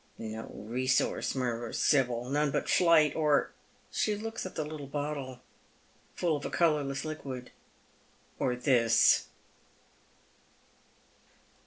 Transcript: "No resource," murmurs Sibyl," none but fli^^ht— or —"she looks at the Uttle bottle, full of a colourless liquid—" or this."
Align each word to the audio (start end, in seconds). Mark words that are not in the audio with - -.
"No 0.17 0.47
resource," 0.55 1.35
murmurs 1.35 1.77
Sibyl," 1.77 2.27
none 2.31 2.49
but 2.49 2.65
fli^^ht— 2.65 3.15
or 3.15 3.51
—"she 3.91 4.15
looks 4.15 4.47
at 4.47 4.55
the 4.55 4.63
Uttle 4.65 4.89
bottle, 4.89 5.41
full 6.15 6.35
of 6.35 6.43
a 6.43 6.49
colourless 6.49 7.05
liquid—" 7.05 7.51
or 8.39 8.55
this." 8.55 9.27